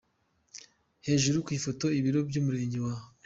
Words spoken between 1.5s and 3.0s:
ifoto: Ibiro by’Umurenge wa